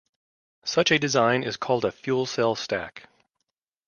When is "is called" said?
1.43-1.85